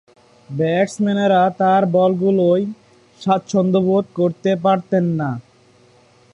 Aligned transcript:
ব্যাটসম্যানেরা 0.49 1.41
তার 1.59 1.81
বলগুলোয় 1.95 2.63
স্বাচ্ছন্দ্যবোধ 3.21 4.05
করতে 4.19 4.51
পারতেন 4.63 5.05
না। 5.19 5.29